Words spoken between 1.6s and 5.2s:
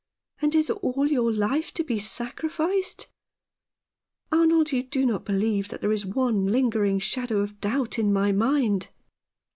to be sacrificed? Arnold, you do